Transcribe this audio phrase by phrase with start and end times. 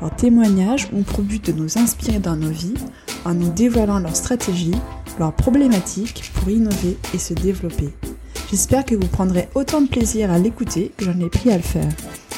[0.00, 2.74] Leurs témoignages ont pour but de nous inspirer dans nos vies
[3.24, 4.74] en nous dévoilant leurs stratégies,
[5.18, 7.90] leurs problématiques pour innover et se développer.
[8.50, 11.62] J'espère que vous prendrez autant de plaisir à l'écouter que j'en ai pris à le
[11.62, 11.88] faire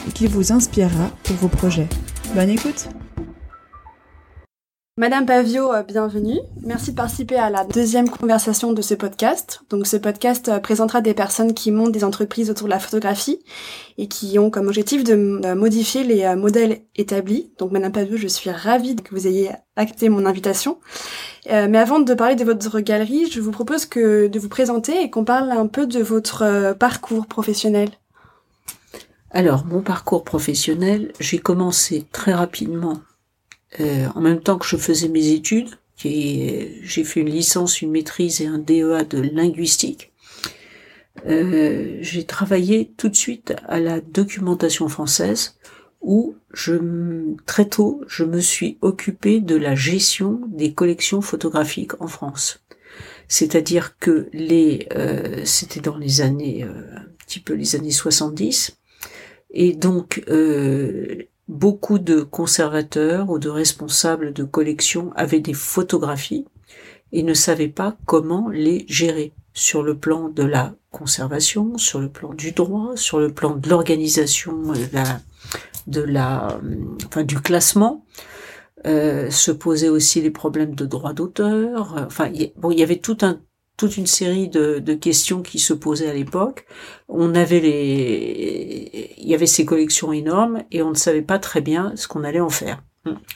[0.09, 1.89] et qu'il vous inspirera pour vos projets.
[2.35, 2.89] Bonne écoute
[4.99, 6.39] Madame Pavio, euh, bienvenue.
[6.61, 9.63] Merci de participer à la deuxième conversation de ce podcast.
[9.71, 13.39] Donc ce podcast euh, présentera des personnes qui montent des entreprises autour de la photographie
[13.97, 17.51] et qui ont comme objectif de modifier les euh, modèles établis.
[17.57, 20.79] Donc Madame Pavio, je suis ravie que vous ayez acté mon invitation.
[21.49, 25.09] mais avant de parler de votre galerie, je vous propose que de vous présenter et
[25.09, 27.89] qu'on parle un peu de votre parcours professionnel.
[29.31, 33.01] Alors, mon parcours professionnel, j'ai commencé très rapidement
[33.81, 35.71] euh, en même temps que je faisais mes études.
[35.97, 40.13] J'ai fait une licence, une maîtrise et un DEA de linguistique.
[41.27, 45.57] Euh, j'ai travaillé tout de suite à la documentation française
[46.01, 46.35] où
[47.47, 52.65] très tôt, je me suis occupé de la gestion des collections photographiques en France.
[53.29, 58.77] C'est-à-dire que les, euh, c'était dans les années, euh, un petit peu les années 70,
[59.53, 60.23] et donc
[61.53, 66.47] beaucoup de conservateurs ou de responsables de collections avaient des photographies
[67.13, 72.09] et ne savaient pas comment les gérer sur le plan de la conservation, sur le
[72.09, 74.63] plan du droit, sur le plan de l'organisation
[75.87, 76.59] de la,
[77.07, 78.05] enfin, du classement.
[78.85, 81.95] Euh, se posaient aussi les problèmes de droit d'auteur.
[82.05, 83.39] Enfin, bon, il y avait tout un
[83.83, 86.67] toute une série de, de, questions qui se posaient à l'époque.
[87.09, 91.61] On avait les, il y avait ces collections énormes et on ne savait pas très
[91.61, 92.85] bien ce qu'on allait en faire,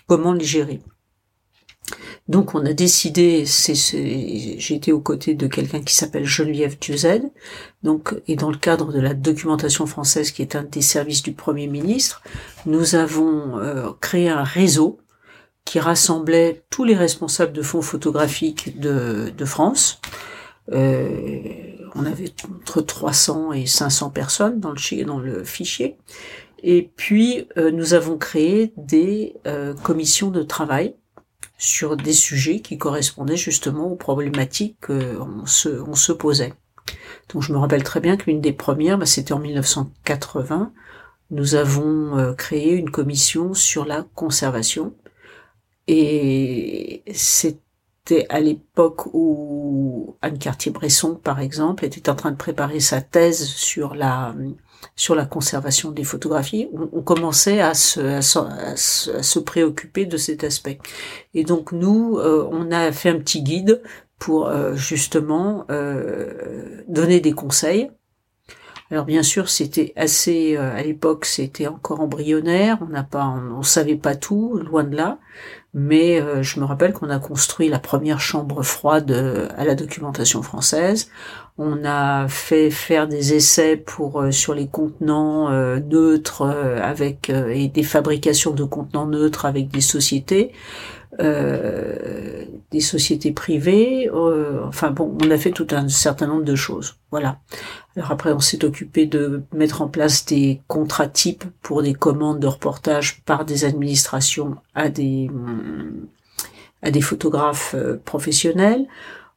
[0.07, 0.79] comment les gérer.
[2.29, 7.23] Donc on a décidé, j'étais aux côtés de quelqu'un qui s'appelle Geneviève Tuzet,
[7.83, 11.33] donc et dans le cadre de la documentation française qui est un des services du
[11.33, 12.23] Premier ministre,
[12.67, 15.01] nous avons euh, créé un réseau
[15.65, 20.01] qui rassemblait tous les responsables de fonds photographiques de, de France.
[20.73, 21.41] Euh,
[21.95, 25.97] on avait entre 300 et 500 personnes dans le, dans le fichier.
[26.63, 30.95] Et puis, euh, nous avons créé des euh, commissions de travail
[31.59, 36.55] sur des sujets qui correspondaient justement aux problématiques qu'on se, on se posait.
[37.33, 40.73] Donc je me rappelle très bien qu'une des premières, bah, c'était en 1980,
[41.31, 44.95] nous avons créé une commission sur la conservation
[45.89, 47.03] et
[48.07, 53.45] c'était à l'époque où Anne Cartier-Bresson, par exemple, était en train de préparer sa thèse
[53.45, 54.35] sur la
[54.95, 60.79] sur la conservation des photographies, on, commençait à se, à, se, préoccuper de cet aspect.
[61.35, 63.83] Et donc nous, euh, on a fait un petit guide
[64.19, 67.91] pour euh, justement euh, donner des conseils.
[68.91, 73.63] Alors bien sûr, c'était assez à l'époque, c'était encore embryonnaire, on n'a pas on, on,
[73.63, 75.19] savait pas tout, loin de là,
[75.77, 79.75] mais euh, je me rappelle qu'on a construit la première chambre froide euh, à la
[79.75, 81.11] documentation française.
[81.59, 85.51] On a fait faire des essais pour euh, sur les contenants
[85.81, 86.47] neutres
[86.83, 90.53] avec et des fabrications de contenants neutres avec des sociétés.
[92.71, 94.11] Des sociétés privées.
[94.13, 96.97] Euh, enfin bon, on a fait tout un certain nombre de choses.
[97.11, 97.39] Voilà.
[97.97, 102.41] Alors après, on s'est occupé de mettre en place des contrats types pour des commandes
[102.41, 105.31] de reportage par des administrations à des
[106.83, 108.87] à des photographes euh, professionnels.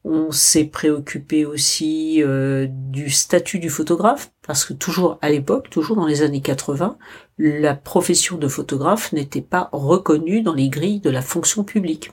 [0.02, 5.96] On s'est préoccupé aussi euh, du statut du photographe, parce que toujours à l'époque, toujours
[5.96, 6.96] dans les années 80,
[7.38, 12.12] la profession de photographe n'était pas reconnue dans les grilles de la fonction publique.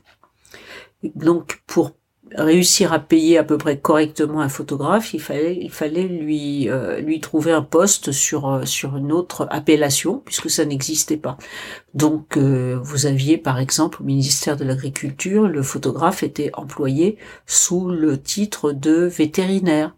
[1.15, 1.92] Donc pour
[2.36, 7.01] réussir à payer à peu près correctement un photographe, il fallait, il fallait lui, euh,
[7.21, 11.38] trouver un poste sur, euh, sur une autre appellation, puisque ça n'existait pas.
[11.94, 17.89] Donc, euh, vous aviez, par exemple, au ministère de l'Agriculture, le photographe était employé sous
[17.89, 19.95] le titre de vétérinaire.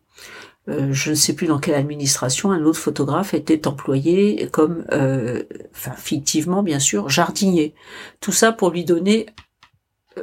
[0.68, 6.62] je ne sais plus dans quelle administration, un autre photographe était employé comme, enfin, fictivement
[6.62, 7.74] bien sûr, jardinier.
[8.22, 9.26] Tout ça pour lui donner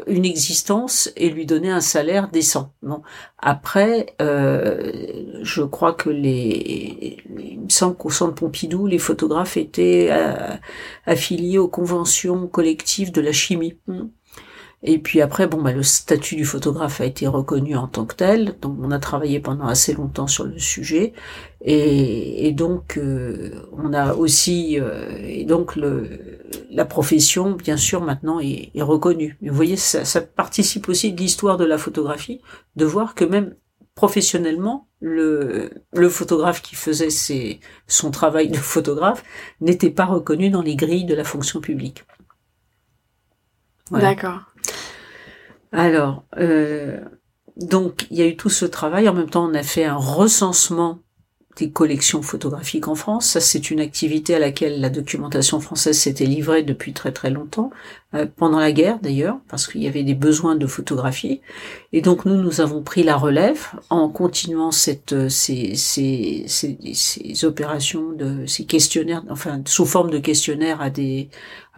[0.07, 2.73] une existence et lui donner un salaire décent.
[3.39, 4.93] Après, euh,
[5.43, 10.55] je crois que les, il me semble qu'au centre Pompidou, les photographes étaient euh,
[11.07, 13.79] affiliés aux conventions collectives de la chimie.
[14.89, 18.15] Et puis après, bon, bah, le statut du photographe a été reconnu en tant que
[18.15, 18.55] tel.
[18.63, 21.13] Donc, on a travaillé pendant assez longtemps sur le sujet.
[21.61, 26.39] Et, donc, euh, on a aussi, euh, et donc le,
[26.71, 29.37] la profession, bien sûr, maintenant est, reconnue.
[29.43, 32.41] vous voyez, ça, ça participe aussi de l'histoire de la photographie,
[32.77, 33.57] de voir que même
[33.97, 39.25] professionnellement, le, le photographe qui faisait ses, son travail de photographe
[39.61, 42.05] n'était pas reconnu dans les grilles de la fonction publique.
[43.91, 44.41] D'accord.
[45.77, 47.05] Alors, euh,
[47.57, 49.11] donc il y a eu tout ce travail.
[49.11, 51.01] En même temps, on a fait un recensement
[51.57, 53.27] des collections photographiques en France.
[53.27, 57.71] Ça, c'est une activité à laquelle la documentation française s'était livrée depuis très très longtemps,
[58.15, 61.41] euh, pendant la guerre d'ailleurs, parce qu'il y avait des besoins de photographie.
[61.93, 67.45] Et donc nous, nous avons pris la relève en continuant cette, euh, ces, ces, ces,
[67.45, 71.31] opérations, de ces questionnaires, enfin sous forme de questionnaires à des,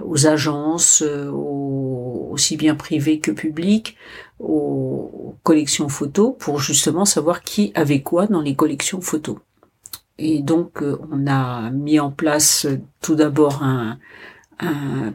[0.04, 3.96] aux agences, euh, aux, aussi bien privées que publiques,
[4.40, 9.36] aux collections photos, pour justement savoir qui avait quoi dans les collections photos.
[10.18, 13.98] Et donc, euh, on a mis en place euh, tout d'abord un,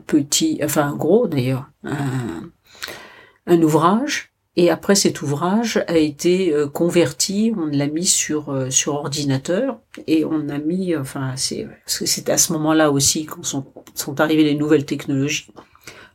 [0.07, 4.31] petit, enfin un gros d'ailleurs, un, ouvrage.
[4.55, 10.23] Et après cet ouvrage a été euh, converti, on l'a mis sur sur ordinateur et
[10.23, 13.65] on a mis, enfin c'est à ce moment-là aussi quand sont,
[13.95, 15.51] sont arrivées les nouvelles technologies,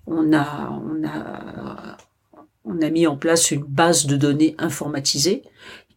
[0.06, 1.96] on a on a
[2.64, 5.42] on a mis en place une base de données informatisée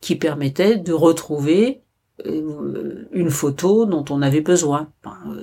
[0.02, 1.82] qui permettait de retrouver
[2.26, 4.90] une photo dont on avait besoin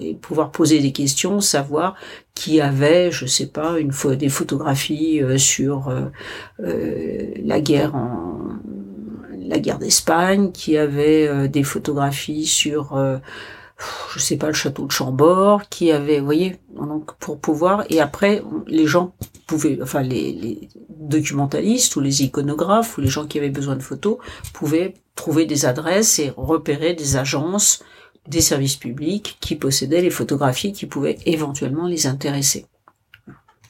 [0.01, 1.95] et pouvoir poser des questions, savoir
[2.35, 5.89] qui avait, je sais pas, une des photographies euh, sur
[6.61, 8.39] euh, la guerre en
[9.41, 12.95] la guerre d'Espagne, qui avait des photographies sur
[14.13, 18.01] je sais pas le château de Chambord, qui avait, vous voyez, donc pour pouvoir et
[18.01, 19.15] après les gens
[19.47, 24.19] pouvaient, enfin les documentalistes ou les iconographes ou les gens qui avaient besoin de photos
[24.53, 27.83] pouvaient trouver des adresses et repérer des agences,
[28.29, 32.67] des services publics qui possédaient les photographies qui pouvaient éventuellement les intéresser.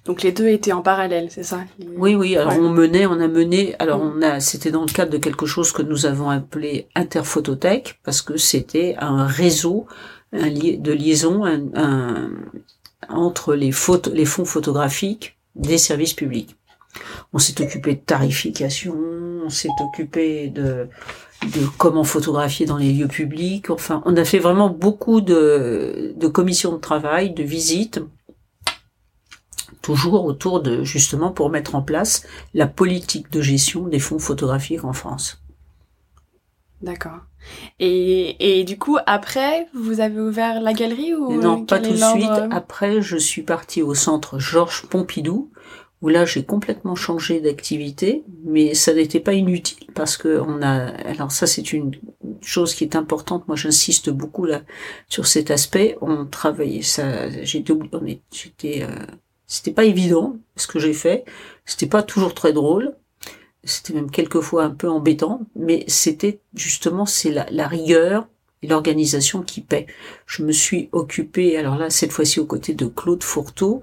[0.05, 1.65] Donc les deux étaient en parallèle, c'est ça?
[1.97, 2.37] Oui, oui.
[2.37, 3.75] Alors on menait, on a mené.
[3.79, 4.13] Alors mm.
[4.17, 8.21] on a, c'était dans le cadre de quelque chose que nous avons appelé Interphotothèque parce
[8.23, 9.87] que c'était un réseau
[10.33, 12.31] un de liaison un,
[13.09, 16.57] entre les fonds photographiques des services publics.
[17.33, 18.97] On s'est occupé de tarification,
[19.45, 20.89] on s'est occupé de
[21.43, 23.71] de comment photographier dans les lieux publics.
[23.71, 28.01] Enfin, on a fait vraiment beaucoup de, de commissions de travail, de visites,
[29.83, 34.85] toujours autour de, justement, pour mettre en place la politique de gestion des fonds photographiques
[34.85, 35.41] en France.
[36.83, 37.21] D'accord.
[37.81, 41.97] Et, et du coup, après, vous avez ouvert la galerie ou Non, pas tout de
[41.97, 42.31] suite.
[42.51, 45.51] Après, je suis partie au centre Georges Pompidou,
[46.01, 50.89] où là j'ai complètement changé d'activité, mais ça n'était pas inutile parce que on a,
[51.07, 51.93] alors ça c'est une
[52.41, 53.49] chose qui est importante.
[53.49, 54.63] Moi j'insiste beaucoup là
[55.09, 55.97] sur cet aspect.
[56.01, 57.75] On travaillait ça, j'étais,
[58.33, 59.07] j'étais, euh,
[59.47, 61.25] c'était pas évident ce que j'ai fait.
[61.65, 62.95] C'était pas toujours très drôle.
[63.65, 68.29] C'était même quelquefois un peu embêtant, mais c'était justement c'est la, la rigueur
[68.63, 69.87] et l'organisation qui paie.
[70.27, 73.83] Je me suis occupée, alors là cette fois-ci aux côtés de Claude Fourteau,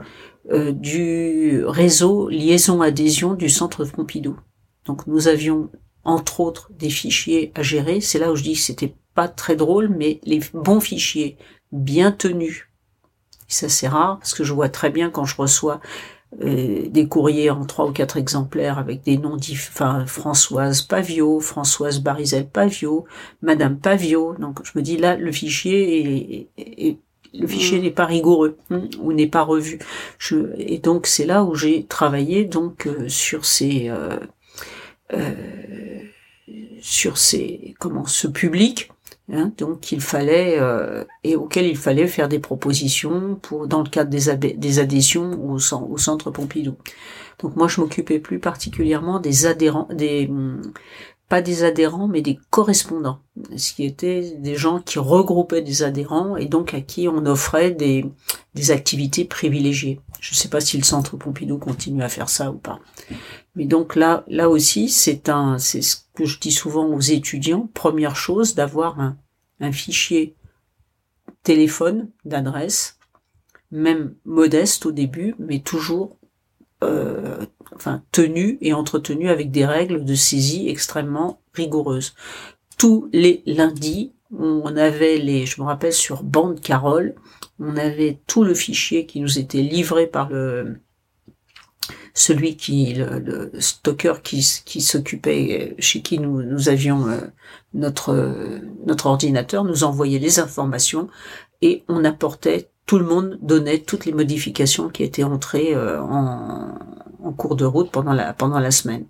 [0.51, 4.37] du réseau liaison adhésion du centre Pompidou.
[4.85, 5.69] Donc nous avions
[6.03, 7.99] entre autres des fichiers à gérer.
[7.99, 11.37] C'est là où je dis que c'était pas très drôle, mais les bons fichiers
[11.71, 12.67] bien tenus.
[13.47, 15.81] ça c'est rare parce que je vois très bien quand je reçois
[16.41, 21.99] euh, des courriers en trois ou quatre exemplaires avec des noms enfin Françoise Pavio, Françoise
[21.99, 23.05] Barizel Pavio,
[23.41, 24.35] Madame Pavio.
[24.39, 26.99] Donc je me dis là le fichier est
[27.39, 29.79] le fichier n'est pas rigoureux hein, ou n'est pas revu.
[30.17, 34.19] Je, et donc c'est là où j'ai travaillé donc euh, sur ces euh,
[35.13, 35.33] euh,
[36.81, 38.91] sur ces comment ce public
[39.31, 43.89] hein, donc il fallait euh, et auquel il fallait faire des propositions pour dans le
[43.89, 46.75] cadre des, des adhésions au, au centre Pompidou.
[47.39, 50.29] Donc moi je m'occupais plus particulièrement des adhérents des
[51.27, 53.19] pas des adhérents, mais des correspondants,
[53.57, 57.71] ce qui étaient des gens qui regroupaient des adhérents et donc à qui on offrait
[57.71, 58.05] des,
[58.53, 60.01] des activités privilégiées.
[60.19, 62.79] Je ne sais pas si le Centre Pompidou continue à faire ça ou pas.
[63.55, 67.69] Mais donc là, là aussi, c'est un, c'est ce que je dis souvent aux étudiants.
[67.73, 69.17] Première chose, d'avoir un,
[69.59, 70.35] un fichier
[71.43, 72.97] téléphone d'adresse,
[73.71, 76.17] même modeste au début, mais toujours
[77.75, 82.15] enfin tenu et entretenu avec des règles de saisie extrêmement rigoureuses.
[82.77, 87.15] Tous les lundis, on avait les, je me rappelle sur bande Carole,
[87.59, 90.77] on avait tout le fichier qui nous était livré par le
[92.17, 97.19] celui qui le, le stocker qui, s'occupait chez qui nous, nous avions euh,
[97.73, 101.09] notre notre ordinateur nous envoyait les informations
[101.61, 106.77] et on apportait tout le monde donnait toutes les modifications qui étaient entrées euh, en,
[107.23, 109.05] en cours de route pendant la pendant la semaine.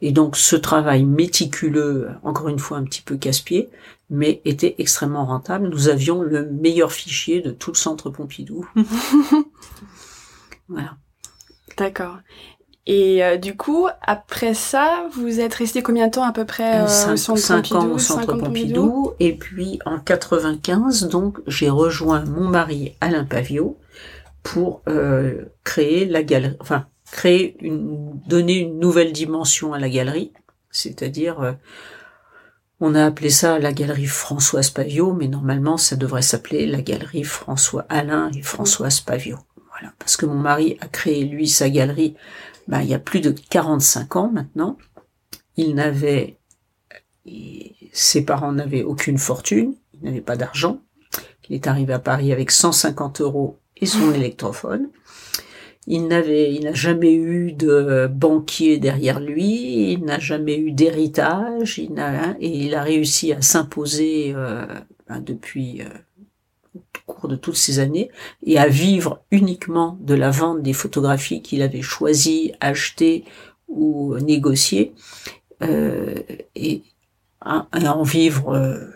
[0.00, 3.70] Et donc ce travail méticuleux, encore une fois un petit peu casse-pied,
[4.10, 5.68] mais était extrêmement rentable.
[5.68, 8.68] Nous avions le meilleur fichier de tout le centre Pompidou.
[10.68, 10.96] voilà.
[11.76, 12.18] D'accord.
[12.86, 16.80] Et euh, du coup, après ça, vous êtes resté combien de temps à peu près
[16.80, 22.24] euh, au centre Pompidou, ans au centre Pompidou, Et puis en 95, donc j'ai rejoint
[22.24, 23.78] mon mari Alain Pavio
[24.42, 30.32] pour euh, créer la galerie, enfin créer une, donner une nouvelle dimension à la galerie,
[30.70, 31.52] c'est-à-dire euh,
[32.80, 37.22] on a appelé ça la galerie Françoise Pavio, mais normalement ça devrait s'appeler la galerie
[37.22, 39.38] François Alain et Françoise Pavio.
[39.82, 42.14] Voilà, parce que mon mari a créé lui sa galerie
[42.68, 44.78] ben, il y a plus de 45 ans maintenant.
[45.56, 46.38] Il n'avait
[47.92, 50.80] ses parents n'avaient aucune fortune, il n'avait pas d'argent.
[51.48, 54.88] Il est arrivé à Paris avec 150 euros et son électrophone.
[55.88, 61.78] Il n'avait, il n'a jamais eu de banquier derrière lui, il n'a jamais eu d'héritage,
[61.78, 64.64] il n'a, et il a réussi à s'imposer euh,
[65.08, 65.88] ben, depuis euh,
[67.12, 68.10] cours de toutes ces années
[68.44, 73.24] et à vivre uniquement de la vente des photographies qu'il avait choisies, achetées
[73.68, 74.94] ou négociées,
[75.62, 76.14] euh,
[76.54, 76.82] et,
[77.40, 78.90] à, en vivre euh,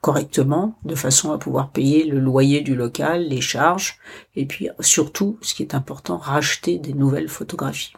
[0.00, 3.98] correctement, de façon à pouvoir payer le loyer du local, les charges,
[4.34, 7.92] et puis surtout, ce qui est important, racheter des nouvelles photographies.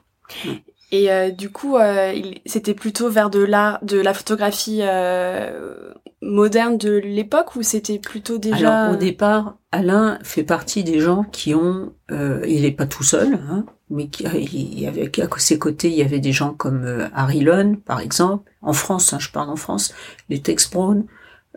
[0.90, 2.14] Et euh, du coup, euh,
[2.46, 5.92] c'était plutôt vers de l'art, de la photographie euh,
[6.22, 11.24] moderne de l'époque, ou c'était plutôt déjà Alors au départ, Alain fait partie des gens
[11.24, 15.58] qui ont, il n'est pas tout seul, hein, mais qui, il y avait à ses
[15.58, 19.30] côtés, il y avait des gens comme Harry Lund, par exemple, en France, hein, je
[19.30, 19.94] parle en France,
[20.30, 21.04] les Tex Brown,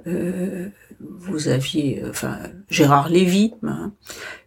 [0.07, 2.39] euh, vous aviez, enfin,
[2.69, 3.93] Gérard Lévy, hein,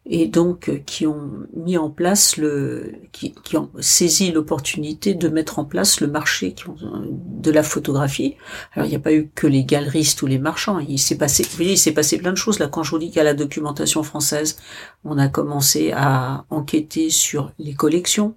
[0.07, 5.29] et donc euh, qui ont mis en place le, qui, qui ont saisi l'opportunité de
[5.29, 8.37] mettre en place le marché de la photographie.
[8.73, 10.79] Alors il n'y a pas eu que les galeristes ou les marchands.
[10.79, 12.69] Il s'est passé, vous voyez, il s'est passé plein de choses là.
[12.69, 14.59] Quand je vous dis qu'à la documentation française,
[15.05, 18.37] on a commencé à enquêter sur les collections,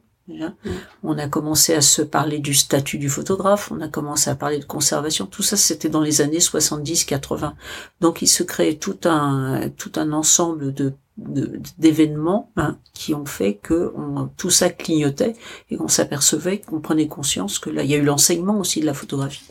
[1.04, 4.60] On a commencé à se parler du statut du photographe, on a commencé à parler
[4.60, 5.26] de conservation.
[5.26, 7.54] Tout ça, c'était dans les années 70-80.
[8.02, 13.56] Donc, il se crée tout un tout un ensemble de d'événements hein, qui ont fait
[13.56, 13.92] que
[14.38, 15.34] tout ça clignotait
[15.72, 18.86] et qu'on s'apercevait, qu'on prenait conscience que là, il y a eu l'enseignement aussi de
[18.86, 19.46] la photographie.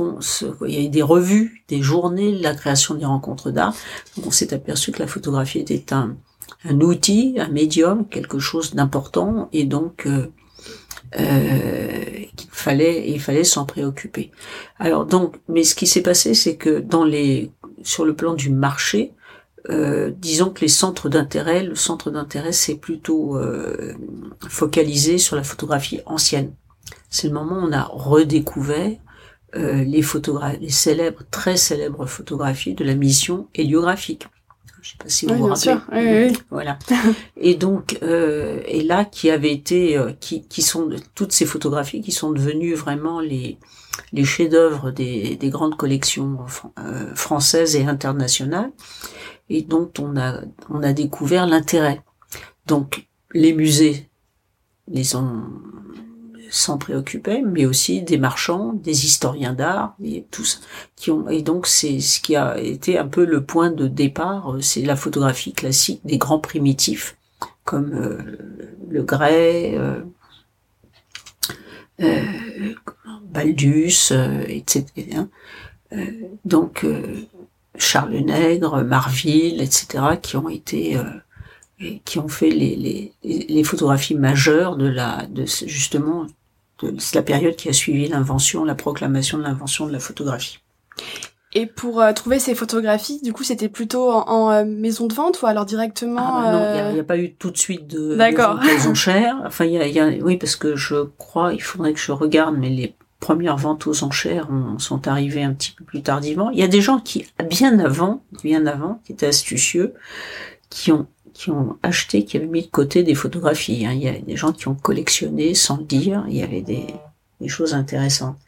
[0.00, 3.74] Il y a eu des revues, des journées, la création des rencontres d'art.
[4.16, 6.16] Donc, on s'est aperçu que la photographie était un
[6.64, 10.28] un outil, un médium, quelque chose d'important, et donc euh,
[11.18, 12.04] euh,
[12.36, 14.30] qu'il fallait, il fallait s'en préoccuper.
[14.78, 16.84] Alors donc, mais ce qui s'est passé, c'est que
[17.82, 19.12] sur le plan du marché,
[19.70, 23.38] euh, disons que les centres d'intérêt, le centre d'intérêt c'est plutôt
[24.48, 26.52] focalisé sur la photographie ancienne.
[27.10, 28.92] C'est le moment où on a redécouvert
[29.54, 30.02] euh, les
[30.60, 34.26] les célèbres, très célèbres photographies de la mission héliographique.
[34.82, 35.76] Je sais pas si vous vous rappelez.
[35.92, 36.78] Oui, oui, voilà.
[37.36, 42.02] et donc, euh, et là, qui avait été, euh, qui, qui sont toutes ces photographies
[42.02, 43.58] qui sont devenues vraiment les
[44.12, 46.38] les chefs-d'œuvre des, des grandes collections
[46.78, 48.72] euh, françaises et internationales,
[49.48, 52.02] et dont on a on a découvert l'intérêt.
[52.66, 54.08] Donc, les musées
[54.88, 55.44] les ont
[56.52, 60.60] s'en préoccupaient, mais aussi des marchands, des historiens d'art, et tous
[60.96, 61.28] qui ont.
[61.30, 64.82] Et donc c'est ce qui a été un peu le point de départ, euh, c'est
[64.82, 67.16] la photographie classique des grands primitifs
[67.64, 68.18] comme euh,
[68.90, 70.02] le Gray, euh,
[72.00, 72.22] euh
[73.24, 74.12] Baldus,
[74.46, 74.84] etc.
[76.44, 76.84] donc
[77.78, 80.04] Charles Nègre, Marville, etc.
[80.20, 80.98] qui ont été
[82.04, 86.26] qui ont fait les, les, les, photographies majeures de la de justement
[86.98, 90.58] c'est la période qui a suivi l'invention, la proclamation de l'invention de la photographie.
[91.54, 95.42] Et pour euh, trouver ces photographies, du coup, c'était plutôt en, euh, maison de vente
[95.42, 98.58] ou alors directement ah, Non, il n'y a, pas eu tout de suite de, D'accord.
[98.58, 99.36] de enchères.
[99.46, 102.70] Enfin, il y a, oui, parce que je crois, il faudrait que je regarde, mais
[102.70, 104.48] les premières ventes aux enchères
[104.78, 106.50] sont arrivées un petit peu plus tardivement.
[106.50, 109.94] Il y a des gens qui, bien avant, bien avant, qui étaient astucieux,
[110.70, 113.86] qui ont qui ont acheté, qui avaient mis de côté des photographies.
[113.86, 113.92] Hein.
[113.92, 116.24] Il y a des gens qui ont collectionné sans le dire.
[116.28, 116.86] Il y avait des,
[117.40, 118.38] des choses intéressantes.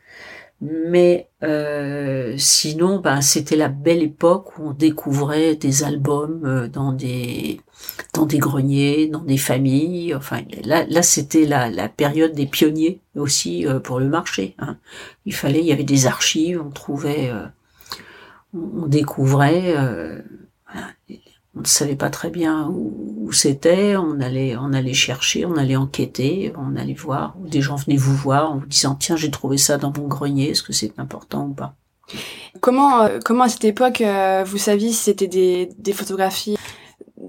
[0.60, 6.92] Mais euh, sinon, ben, c'était la belle époque où on découvrait des albums euh, dans
[6.92, 7.60] des
[8.14, 10.14] dans des greniers, dans des familles.
[10.14, 14.54] Enfin, là, là, c'était la, la période des pionniers aussi euh, pour le marché.
[14.58, 14.78] Hein.
[15.26, 17.46] Il fallait, il y avait des archives, on trouvait, euh,
[18.54, 19.74] on, découvrait.
[21.56, 25.76] On ne savait pas très bien où, c'était, on allait, on allait chercher, on allait
[25.76, 29.30] enquêter, on allait voir, ou des gens venaient vous voir en vous disant tiens j'ai
[29.30, 31.74] trouvé ça dans mon grenier, est-ce que c'est important ou pas?
[32.60, 36.56] Comment, euh, comment à cette époque euh, vous saviez si c'était des, des photographies?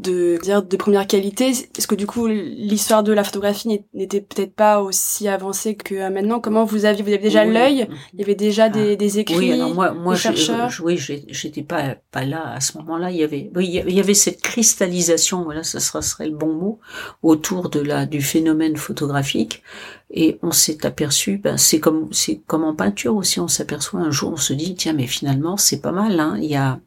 [0.05, 4.53] De dire de première qualité Est-ce que du coup l'histoire de la photographie n'était peut-être
[4.53, 6.39] pas aussi avancée que euh, maintenant?
[6.39, 7.87] Comment vous aviez vous aviez déjà l'œil?
[8.13, 8.95] Il y avait déjà des, ah.
[8.95, 10.71] des écrits, oui, alors moi, moi, des chercheurs?
[10.83, 13.11] oui, j'étais pas pas là à ce moment-là.
[13.11, 16.79] Il y avait il y avait cette cristallisation, voilà, ça serait le bon mot,
[17.23, 19.63] autour de la du phénomène photographique.
[20.11, 24.11] Et on s'est aperçu, ben c'est comme c'est comme en peinture aussi, on s'aperçoit un
[24.11, 26.37] jour, on se dit tiens mais finalement c'est pas mal, hein.
[26.39, 26.79] Il y a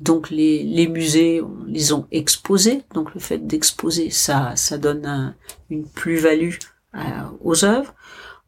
[0.00, 2.82] donc les, les musées on les ont exposés.
[2.94, 5.34] Donc le fait d'exposer, ça, ça donne
[5.70, 6.54] une plus-value
[6.94, 6.98] euh,
[7.42, 7.94] aux œuvres.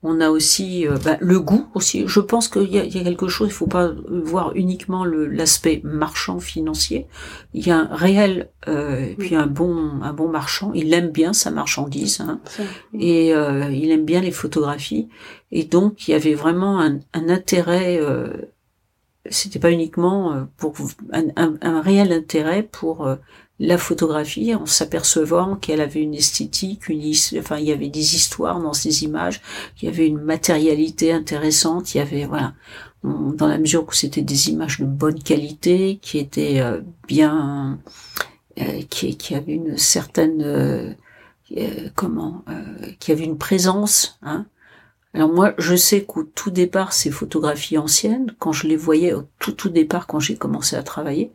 [0.04, 2.04] On a aussi euh, bah, le goût aussi.
[2.06, 3.48] Je pense qu'il y a, y a, quelque chose.
[3.48, 7.08] Il faut pas voir uniquement l'aspect marchand financier.
[7.52, 10.70] Il y a un réel euh, puis un bon un bon marchand.
[10.74, 12.40] Il aime bien sa marchandise hein,
[12.94, 15.08] et euh, il aime bien les photographies.
[15.50, 18.28] Et donc il y avait vraiment un, un intérêt euh,
[19.30, 20.74] c'était pas uniquement euh, pour
[21.12, 23.16] un, réel intérêt pour euh,
[23.58, 27.02] la photographie en s'apercevant qu'elle avait une esthétique, une
[27.38, 29.40] enfin il y avait des histoires dans ces images,
[29.80, 32.54] il y avait une matérialité intéressante, il y avait voilà
[33.02, 37.78] dans la mesure où c'était des images de bonne qualité qui étaient euh, bien
[38.90, 40.96] qui, qui avaient une certaine
[41.94, 42.44] comment
[42.98, 44.46] qui avait une présence hein,
[45.14, 49.24] alors moi, je sais qu'au tout départ, ces photographies anciennes, quand je les voyais au
[49.38, 51.32] tout tout départ, quand j'ai commencé à travailler,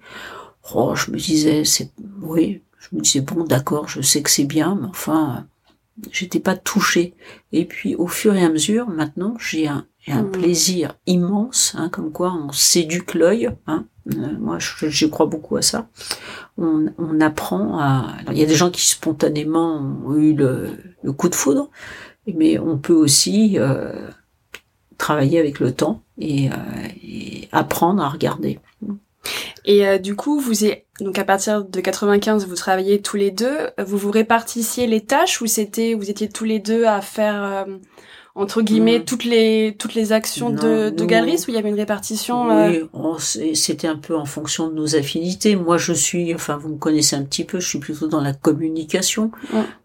[0.76, 4.46] oh, je me disais, c'est, oui, je me disais bon, d'accord, je sais que c'est
[4.46, 5.48] bien, mais enfin,
[6.12, 7.16] j'étais pas touchée.
[7.52, 10.32] Et puis, au fur et à mesure, maintenant, j'ai un, un mmh.
[10.32, 13.50] plaisir immense, hein, comme quoi on s'éduque l'œil.
[13.68, 13.86] Hein.
[14.14, 15.88] Euh, moi, je, crois beaucoup à ça.
[16.58, 18.18] On, on apprend à.
[18.32, 21.70] il y a des gens qui spontanément ont eu le, le coup de foudre,
[22.28, 24.10] mais on peut aussi euh,
[24.98, 28.60] travailler avec le temps et, euh, apprendre à regarder.
[29.66, 33.32] Et euh, du coup, vous êtes donc à partir de 95, vous travaillez tous les
[33.32, 33.70] deux.
[33.78, 37.66] Vous vous répartissiez les tâches ou c'était vous étiez tous les deux à faire
[38.36, 39.06] entre guillemets mm.
[39.06, 42.82] toutes les toutes les actions de, de galeristes où il y avait une répartition Oui,
[42.96, 43.18] euh...
[43.54, 45.56] c'était un peu en fonction de nos affinités.
[45.56, 48.34] Moi, je suis, enfin, vous me connaissez un petit peu, je suis plutôt dans la
[48.34, 49.32] communication.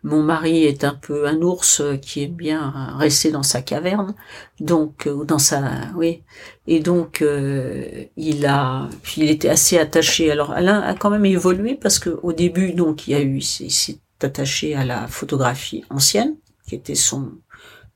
[0.03, 4.15] Mon mari est un peu un ours euh, qui aime bien rester dans sa caverne,
[4.61, 5.63] donc euh, dans sa,
[5.97, 6.23] oui,
[6.67, 10.31] et donc euh, il a, puis il était assez attaché.
[10.31, 13.39] Alors Alain a quand même évolué parce que au début, donc il y a eu,
[13.39, 17.33] il s'est attaché à la photographie ancienne, qui était son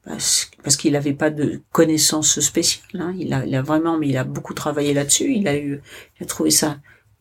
[0.05, 3.01] parce, qu'il n'avait pas de connaissances spéciales.
[3.01, 3.15] Hein.
[3.19, 5.33] Il, a, il, a, vraiment, mais il a beaucoup travaillé là-dessus.
[5.35, 5.81] Il a eu,
[6.19, 6.79] il a trouvé ça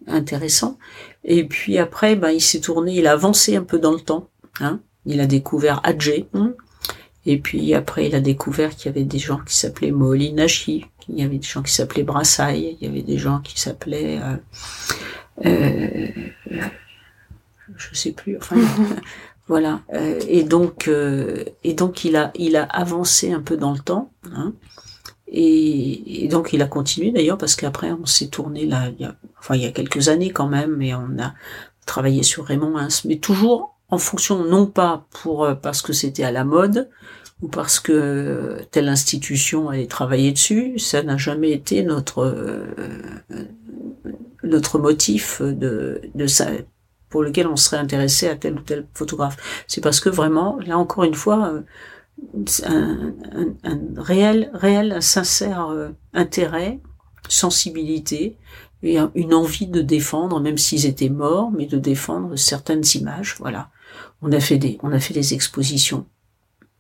[0.08, 0.78] intéressant.
[1.24, 4.30] Et puis après, ben, il s'est tourné, il a avancé un peu dans le temps.
[4.60, 4.82] Hein.
[5.06, 6.28] Il a découvert Adjé.
[6.34, 6.54] Hein.
[7.26, 11.20] Et puis après, il a découvert qu'il y avait des gens qui s'appelaient Nashi, il
[11.20, 15.46] y avait des gens qui s'appelaient Brassailles, il y avait des gens qui s'appelaient, euh,
[15.46, 16.08] euh,
[17.76, 18.56] je sais plus, enfin,
[19.52, 19.82] Voilà.
[19.94, 23.80] Euh, et donc, euh, et donc il a, il a avancé un peu dans le
[23.80, 24.14] temps.
[24.34, 24.54] Hein,
[25.28, 29.14] et, donc il a continué d'ailleurs parce qu'après on s'est tourné là, il y a,
[29.38, 31.34] enfin il y a quelques années quand même, mais on a
[31.86, 36.32] travaillé sur Raymond mais toujours en fonction non pas pour euh, parce que c'était à
[36.32, 36.90] la mode
[37.42, 42.34] ou parce que telle institution allait travailler dessus, ça n'a jamais été notre
[44.44, 46.48] notre motif de de ça
[47.12, 49.64] pour lequel on serait intéressé à tel ou tel photographe.
[49.68, 51.62] C'est parce que vraiment, là encore une fois, euh,
[52.66, 53.14] un,
[53.98, 56.80] réel, réel, un sincère euh, intérêt,
[57.28, 58.38] sensibilité
[58.82, 63.36] et une envie de défendre, même s'ils étaient morts, mais de défendre certaines images.
[63.38, 63.70] Voilà.
[64.24, 66.08] On a fait des, on a fait des expositions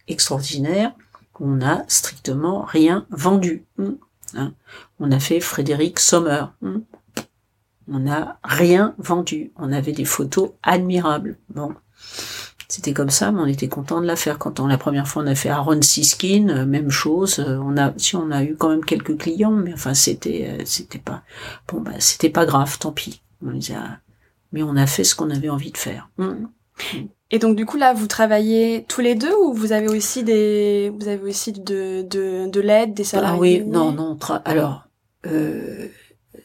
[0.07, 0.93] extraordinaires.
[1.39, 3.65] On n'a strictement rien vendu.
[3.77, 4.53] Hein.
[4.99, 6.45] On a fait Frédéric Sommer.
[6.63, 6.81] Hein
[7.87, 9.51] on n'a rien vendu.
[9.57, 11.37] On avait des photos admirables.
[11.53, 11.73] Bon,
[12.67, 14.39] c'était comme ça, mais on était content de la faire.
[14.39, 17.39] Quand on la première fois on a fait Aaron Siskin, euh, même chose.
[17.39, 20.63] Euh, on a, si on a eu quand même quelques clients, mais enfin c'était, euh,
[20.65, 21.23] c'était pas,
[21.67, 23.21] bon bah c'était pas grave, tant pis.
[23.45, 23.99] On les a,
[24.51, 26.09] mais on a fait ce qu'on avait envie de faire.
[26.17, 26.45] Mmh.
[27.29, 30.93] Et donc du coup là, vous travaillez tous les deux ou vous avez aussi des,
[30.97, 34.17] vous avez aussi de de, de l'aide des salariés Ah oui, non, non.
[34.45, 34.83] Alors
[35.25, 35.87] euh,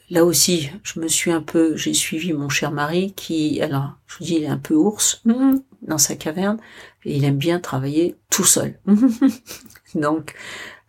[0.09, 4.17] là aussi, je me suis un peu, j'ai suivi mon cher mari qui, alors je
[4.17, 5.57] vous dis, il est un peu ours mmh.
[5.83, 6.57] dans sa caverne
[7.05, 8.79] et il aime bien travailler tout seul.
[9.95, 10.35] donc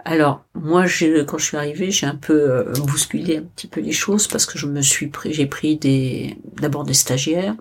[0.05, 0.85] alors moi,
[1.27, 4.47] quand je suis arrivée, j'ai un peu euh, bousculé un petit peu les choses parce
[4.47, 7.57] que je me suis pris, j'ai pris des, d'abord des stagiaires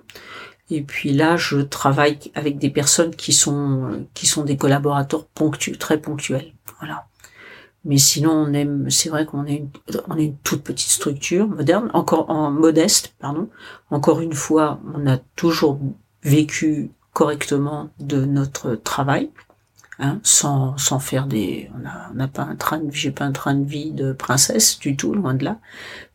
[0.70, 5.78] et puis là, je travaille avec des personnes qui sont qui sont des collaborateurs ponctuels,
[5.78, 6.54] très ponctuels.
[6.80, 7.07] Voilà.
[7.88, 8.89] Mais sinon, on aime.
[8.89, 9.69] C'est vrai qu'on est une,
[10.10, 13.50] on est une toute petite structure moderne, encore en modeste, pardon.
[13.89, 15.80] Encore une fois, on a toujours
[16.21, 19.32] vécu correctement de notre travail.
[20.00, 21.71] Hein, sans, sans faire des,
[22.12, 24.78] on n'a pas un train de vie, j'ai pas un train de vie de princesse
[24.78, 25.58] du tout, loin de là.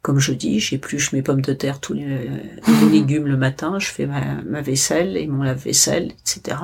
[0.03, 2.31] Comme je dis, j'épluche mes pommes de terre, tous les,
[2.93, 6.59] légumes le matin, je fais ma, vaisselle et mon lave-vaisselle, etc.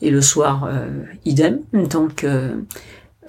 [0.00, 1.60] Et le soir, euh, idem.
[1.72, 2.56] Donc, euh,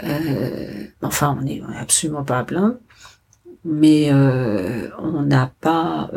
[0.04, 2.46] euh, enfin, on est absolument pas à
[3.64, 6.10] mais on n'a pas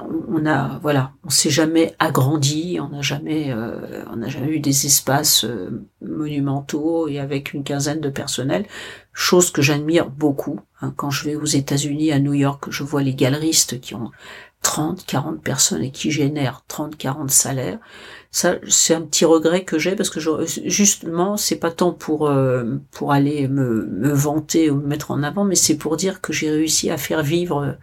[0.00, 4.60] on a voilà, on s'est jamais agrandi, on n'a jamais euh, on n'a jamais eu
[4.60, 8.66] des espaces euh, monumentaux et avec une quinzaine de personnels,
[9.12, 10.60] chose que j'admire beaucoup.
[10.80, 10.92] Hein.
[10.96, 14.10] quand je vais aux États-Unis, à New York, je vois les galeristes qui ont
[14.62, 17.78] 30, 40 personnes et qui génèrent 30, 40 salaires.
[18.34, 20.30] Ça, c'est un petit regret que j'ai parce que je,
[20.64, 25.22] justement, c'est pas tant pour euh, pour aller me, me vanter ou me mettre en
[25.22, 27.76] avant, mais c'est pour dire que j'ai réussi à faire vivre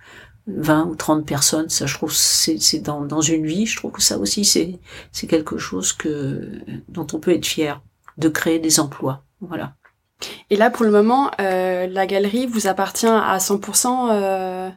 [0.58, 4.02] 20 ou 30 personnes, ça je trouve c'est dans, dans une vie, je trouve que
[4.02, 4.80] ça aussi c'est
[5.12, 6.50] c'est quelque chose que
[6.88, 7.82] dont on peut être fier
[8.18, 9.24] de créer des emplois.
[9.42, 9.76] Voilà.
[10.50, 14.70] Et là pour le moment euh, la galerie vous appartient à 100% euh,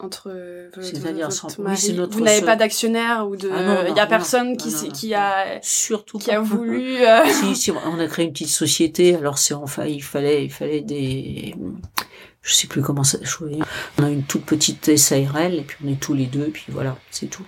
[0.00, 0.32] entre
[0.80, 5.60] c'est-à-dire vous n'avez pas d'actionnaire ou de ah il y a personne qui qui a
[5.60, 9.54] surtout qui a voulu euh, si, si, on a créé une petite société alors c'est
[9.54, 11.56] enfin il fallait il fallait des
[12.48, 13.18] je sais plus comment ça
[13.98, 16.66] On a une toute petite SARL et puis on est tous les deux, et puis
[16.68, 17.44] voilà, c'est tout.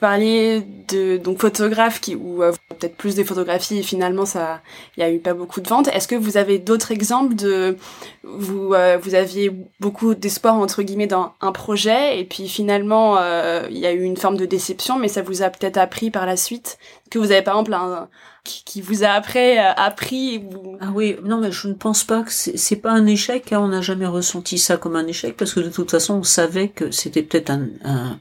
[0.00, 4.62] Parler de donc photographe qui ou euh, peut-être plus des photographies et finalement ça
[4.96, 5.88] il y a eu pas beaucoup de ventes.
[5.88, 7.76] Est-ce que vous avez d'autres exemples de
[8.22, 13.66] vous euh, vous aviez beaucoup d'espoir entre guillemets dans un projet et puis finalement euh,
[13.70, 16.24] il y a eu une forme de déception mais ça vous a peut-être appris par
[16.24, 16.78] la suite?
[17.10, 18.08] Que vous avez par exemple un,
[18.44, 20.42] qui, vous a après appris
[20.80, 23.52] Ah oui, non mais je ne pense pas que c'est pas un échec.
[23.52, 26.22] Hein, on n'a jamais ressenti ça comme un échec parce que de toute façon on
[26.22, 28.18] savait que c'était peut-être un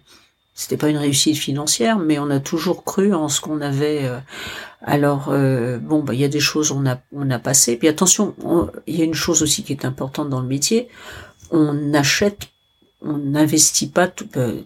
[0.59, 4.03] c'était pas une réussite financière, mais on a toujours cru en ce qu'on avait.
[4.03, 4.19] Euh,
[4.81, 7.77] alors euh, bon, bah il y a des choses on a on a passé.
[7.77, 8.35] Puis attention,
[8.85, 10.89] il y a une chose aussi qui est importante dans le métier.
[11.49, 12.49] On achète,
[13.01, 14.09] on n'investit pas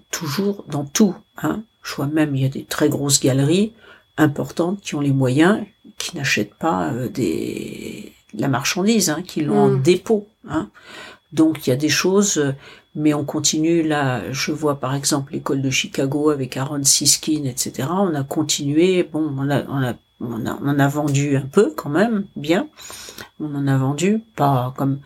[0.10, 1.14] toujours dans tout.
[1.44, 1.62] Hein.
[1.84, 3.74] Je vois même il y a des très grosses galeries
[4.18, 5.60] importantes qui ont les moyens,
[6.00, 9.84] qui n'achètent pas euh, des, de la marchandise, hein, qui l'ont en mm.
[9.84, 10.28] dépôt.
[10.50, 10.72] Hein.
[11.34, 12.44] Donc il y a des choses,
[12.96, 14.32] mais on continue là.
[14.32, 17.88] Je vois par exemple l'école de Chicago avec Aaron Siskin, etc.
[17.92, 19.04] On a continué.
[19.04, 22.68] Bon, on a, on a, on a, on a vendu un peu quand même, bien.
[23.40, 25.00] On en a vendu, pas comme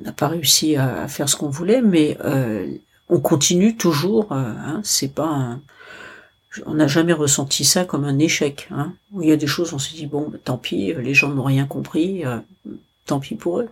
[0.00, 2.68] on n'a pas réussi à, faire ce qu'on voulait, mais euh,
[3.08, 4.32] on continue toujours.
[4.32, 5.60] Euh, hein, c'est pas un,
[6.66, 8.68] on n'a jamais ressenti ça comme un échec.
[8.70, 11.28] Hein, où il y a des choses, on se dit bon, tant pis, les gens
[11.28, 12.38] n'ont rien compris, euh,
[13.06, 13.68] tant pis pour eux.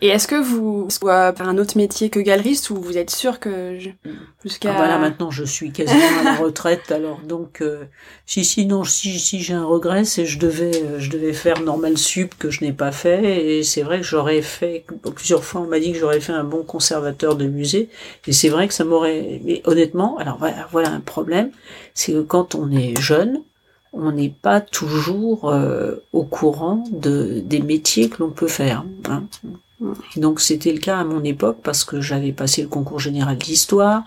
[0.00, 3.40] Et est-ce que vous soit faire un autre métier que galeriste ou vous êtes sûr
[3.40, 3.78] que
[4.44, 7.84] jusqu'à ah bah maintenant je suis quasiment à la retraite alors donc euh,
[8.26, 11.96] si sinon si si j'ai un regret c'est je devais euh, je devais faire normal
[11.96, 15.66] sup que je n'ai pas fait et c'est vrai que j'aurais fait plusieurs fois on
[15.66, 17.88] m'a dit que j'aurais fait un bon conservateur de musée
[18.26, 21.50] et c'est vrai que ça m'aurait mais honnêtement alors voilà, voilà un problème
[21.94, 23.40] c'est que quand on est jeune
[23.96, 28.84] on n'est pas toujours euh, au courant de, des métiers que l'on peut faire.
[29.08, 29.24] Hein.
[30.16, 34.04] Donc c'était le cas à mon époque parce que j'avais passé le concours général d'histoire.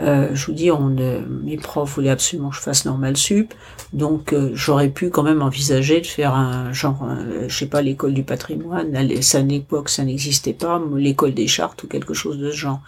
[0.00, 3.54] Euh, je vous dis, on, mes profs voulaient absolument que je fasse normal sup,
[3.92, 7.06] donc euh, j'aurais pu quand même envisager de faire un genre,
[7.46, 8.96] je sais pas, l'école du patrimoine.
[8.96, 12.80] À ça l'époque, ça n'existait pas, l'école des chartes ou quelque chose de ce genre.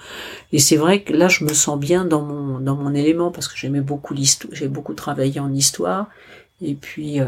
[0.53, 3.47] Et c'est vrai que là, je me sens bien dans mon dans mon élément parce
[3.49, 6.09] que j'aimais beaucoup l'histoire, j'ai beaucoup travaillé en histoire
[6.63, 7.27] et puis, euh,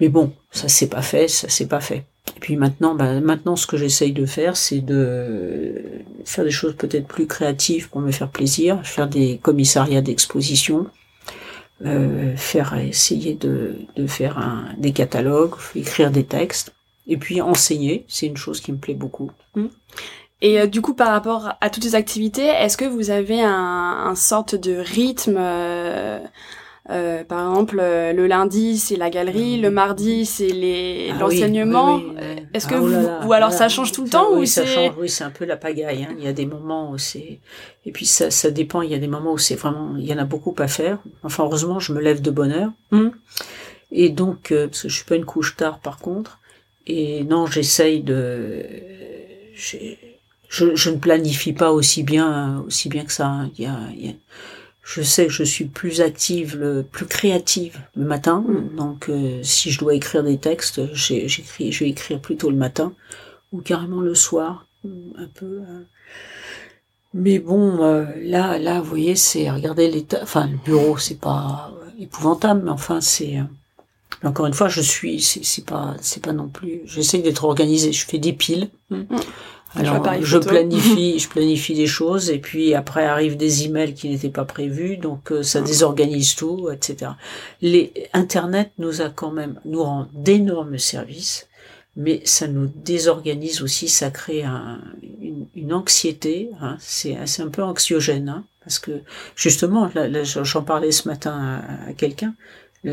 [0.00, 2.06] mais bon, ça s'est pas fait, ça s'est pas fait.
[2.34, 6.76] Et puis maintenant, ben, maintenant, ce que j'essaye de faire, c'est de faire des choses
[6.76, 10.86] peut-être plus créatives pour me faire plaisir, faire des commissariats d'exposition,
[11.84, 16.74] euh, faire essayer de, de faire un, des catalogues, écrire des textes,
[17.06, 19.30] et puis enseigner, c'est une chose qui me plaît beaucoup.
[19.54, 19.66] Mmh.
[20.42, 24.06] Et euh, du coup, par rapport à toutes ces activités, est-ce que vous avez un,
[24.06, 26.18] un sorte de rythme euh,
[26.90, 31.96] euh, Par exemple, euh, le lundi, c'est la galerie, le mardi, c'est les Ah l'enseignement.
[31.96, 32.42] oui, oui, oui, oui.
[32.54, 34.18] Est-ce que Ah, oh là vous, là, ou alors là, ça change tout le ça,
[34.18, 36.04] temps oui, ou ça change, oui, c'est un peu la pagaille.
[36.04, 36.14] Hein.
[36.18, 37.40] Il y a des moments où c'est
[37.84, 38.82] et puis ça, ça dépend.
[38.82, 40.98] Il y a des moments où c'est vraiment, il y en a beaucoup à faire.
[41.22, 42.70] Enfin, heureusement, je me lève de bonne heure.
[42.92, 43.12] Hum.
[43.92, 46.38] Et donc, euh, parce que je suis pas une couche tard, par contre.
[46.86, 48.64] Et non, j'essaye de.
[50.48, 53.26] Je, je ne planifie pas aussi bien, aussi bien que ça.
[53.26, 53.50] hein.
[53.58, 54.12] Il y a, il y a-
[54.88, 58.44] je sais que je suis plus active, le, plus créative le matin.
[58.76, 62.92] Donc, euh, si je dois écrire des textes, j'écris, je vais écrire plutôt le matin
[63.52, 65.46] ou carrément le soir, un peu.
[65.46, 65.82] euh.
[67.14, 70.20] Mais bon, euh, là, là, vous voyez, c'est regarder l'état.
[70.22, 73.38] Enfin, le bureau, c'est pas euh, épouvantable, mais enfin, c'est.
[73.38, 73.42] euh,
[74.22, 76.82] encore une fois, je suis, c'est c'est pas, c'est pas non plus.
[76.84, 77.92] J'essaye d'être organisée.
[77.92, 78.70] Je fais des piles.
[78.90, 78.98] vois
[79.76, 80.48] Alors, pareil je photo.
[80.50, 84.96] planifie, je planifie des choses, et puis après arrivent des emails qui n'étaient pas prévus,
[84.96, 87.12] donc euh, ça désorganise tout, etc.
[87.62, 91.46] Les Internet nous a quand même, nous rend d'énormes services,
[91.96, 94.80] mais ça nous désorganise aussi, ça crée un,
[95.20, 96.50] une, une anxiété.
[96.60, 99.00] Hein, c'est un peu anxiogène, hein, parce que
[99.34, 102.34] justement, là, là, j'en parlais ce matin à, à quelqu'un.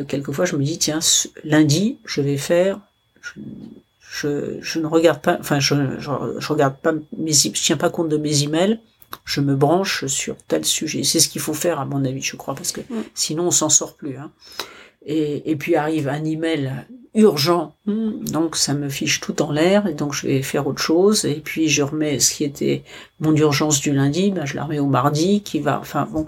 [0.08, 2.80] Quelquefois, je me dis tiens, ce- lundi, je vais faire.
[3.22, 3.40] Je,
[4.20, 7.90] je, je ne regarde pas, enfin, je, je, je regarde pas mes, je tiens pas
[7.90, 8.80] compte de mes emails.
[9.26, 11.04] Je me branche sur tel sujet.
[11.04, 13.04] C'est ce qu'il faut faire, à mon avis, je crois, parce que Mm.
[13.14, 14.18] sinon on s'en sort plus.
[14.18, 14.32] Hein.
[15.06, 16.72] Et, et puis arrive un email
[17.16, 20.82] urgent, Hmm, donc ça me fiche tout en l'air, et donc je vais faire autre
[20.82, 21.26] chose.
[21.26, 22.84] Et puis je remets ce qui était
[23.20, 26.26] mon urgence du lundi, ben je la remets au mardi, qui va, enfin bon.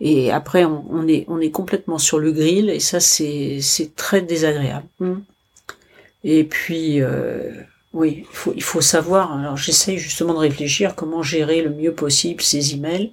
[0.00, 3.94] Et après on, on est on est complètement sur le grill, et ça c'est c'est
[3.96, 4.86] très désagréable.
[5.00, 5.20] Hmm.
[6.24, 7.50] Et puis, euh,
[7.92, 9.32] oui, il faut, il faut savoir.
[9.32, 13.12] Alors, j'essaye justement de réfléchir comment gérer le mieux possible ces emails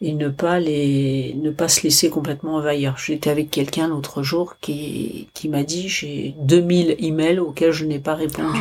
[0.00, 2.96] et ne pas les, ne pas se laisser complètement envahir.
[2.98, 8.00] J'étais avec quelqu'un l'autre jour qui, qui m'a dit j'ai 2000 emails auxquels je n'ai
[8.00, 8.58] pas répondu.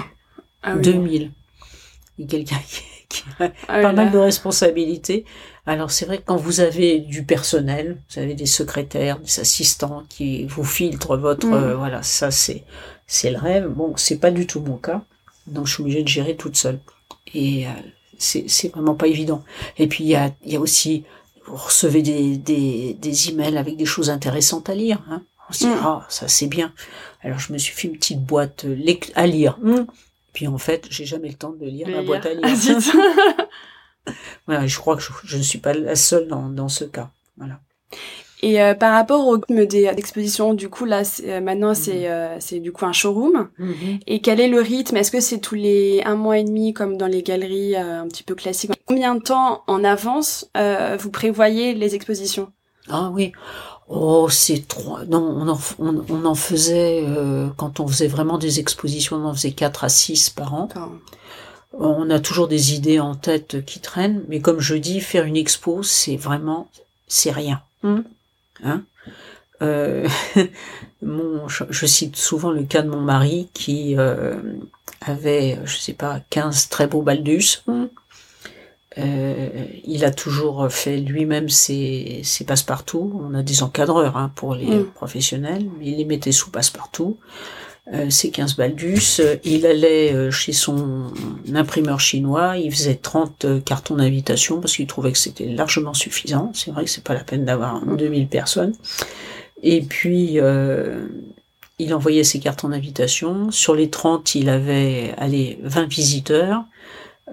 [0.62, 0.84] Ah oui.
[0.84, 1.32] 2000.
[2.20, 5.26] Et quelqu'un qui, qui a Ah pas mal de responsabilités.
[5.66, 10.04] Alors c'est vrai que quand vous avez du personnel, vous avez des secrétaires, des assistants
[10.10, 11.54] qui vous filtrent votre, Mm.
[11.54, 12.64] euh, voilà, ça c'est
[13.08, 13.68] c'est le rêve.
[13.70, 15.02] Bon, c'est pas du tout mon cas,
[15.48, 16.80] donc je suis obligée de gérer toute seule.
[17.34, 17.70] Et euh,
[18.18, 19.44] c'est c'est vraiment pas évident.
[19.78, 21.04] Et puis il y a il y a aussi
[21.48, 25.00] vous recevez des des des emails avec des choses intéressantes à lire.
[25.12, 25.22] Hein.
[25.50, 25.80] On se dit Mm.
[25.84, 26.74] ah ça c'est bien.
[27.24, 29.58] Alors je me suis fait une petite boîte euh, à lire.
[29.62, 29.86] Mm.
[30.34, 32.44] Puis en fait, j'ai jamais le temps de lire ma boîte à lire.
[32.46, 33.48] Ah.
[34.48, 37.10] Voilà, je crois que je, je ne suis pas la seule dans, dans ce cas.
[37.38, 37.60] Voilà.
[38.44, 42.38] Et euh, par rapport au rythme des expositions, du coup là, euh, maintenant c'est euh,
[42.40, 43.50] c'est du coup un showroom.
[44.08, 44.98] Et quel est le rythme?
[44.98, 48.08] Est-ce que c'est tous les un mois et demi comme dans les galeries euh, un
[48.08, 48.72] petit peu classiques?
[48.86, 52.52] Combien de temps en avance euh, vous prévoyez les expositions?
[52.90, 53.32] Ah oui.
[53.94, 55.00] Oh, c'est trop.
[55.10, 59.26] Non, on en, on, on en faisait euh, quand on faisait vraiment des expositions, on
[59.26, 60.70] en faisait 4 à 6 par an.
[61.74, 65.36] On a toujours des idées en tête qui traînent, mais comme je dis, faire une
[65.36, 66.70] expo, c'est vraiment,
[67.08, 67.62] c'est rien.
[67.84, 68.06] Mhm.
[68.64, 68.84] Hein?
[69.62, 70.08] Euh,
[71.02, 74.36] mon, je, je cite souvent le cas de mon mari qui euh,
[75.02, 77.62] avait, je sais pas, 15 très beaux baldus.
[78.98, 79.50] Euh,
[79.86, 83.22] il a toujours fait lui-même ses, ses passe-partout.
[83.24, 84.86] On a des encadreurs hein, pour les Mm.
[84.94, 87.18] professionnels, il les mettait sous passe-partout.
[87.94, 89.22] Euh, ses 15 baldus.
[89.44, 91.12] Il allait euh, chez son
[91.54, 96.52] imprimeur chinois, il faisait 30 euh, cartons d'invitation parce qu'il trouvait que c'était largement suffisant.
[96.54, 98.74] C'est vrai que c'est pas la peine d'avoir 2000 personnes.
[99.64, 101.08] Et puis, euh,
[101.80, 103.50] il envoyait ses cartons d'invitation.
[103.50, 106.64] Sur les 30, il avait, allez, 20 visiteurs.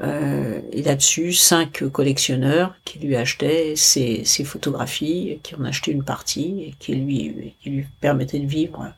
[0.00, 6.04] Euh, et là-dessus, cinq collectionneurs qui lui achetaient ses, ses photographies, qui en achetaient une
[6.04, 8.92] partie et qui lui, qui lui permettaient de vivre.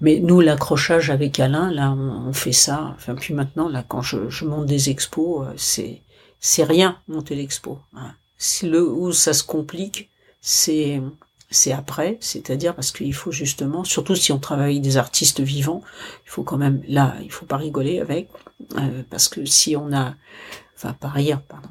[0.00, 2.94] Mais nous, l'accrochage avec Alain, là, on, on fait ça.
[2.94, 6.02] Enfin, puis maintenant, là, quand je, je monte des expos, euh, c'est
[6.40, 7.80] c'est rien monter l'expo.
[7.96, 8.12] Hein.
[8.36, 10.08] C'est le où ça se complique,
[10.40, 11.00] c'est
[11.50, 15.82] c'est après, c'est-à-dire parce qu'il faut justement, surtout si on travaille des artistes vivants,
[16.26, 18.28] il faut quand même là, il faut pas rigoler avec,
[18.76, 20.14] euh, parce que si on a,
[20.76, 21.68] enfin par ailleurs, pardon,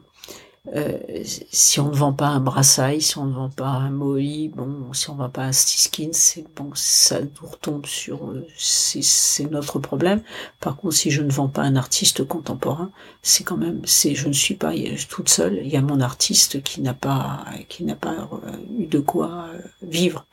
[0.76, 4.50] euh, si on ne vend pas un brassail, si on ne vend pas un moï,
[4.50, 8.46] bon, si on ne vend pas un stiskin, c'est bon, ça nous retombe sur, euh,
[8.58, 10.22] c'est notre problème.
[10.60, 14.28] Par contre, si je ne vends pas un artiste contemporain, c'est quand même, c'est, je
[14.28, 14.74] ne suis pas
[15.10, 15.62] toute seule.
[15.64, 19.46] Il y a mon artiste qui n'a pas, qui n'a pas euh, eu de quoi
[19.54, 20.26] euh, vivre.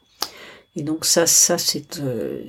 [0.76, 2.42] Et donc ça, ça c'est, euh,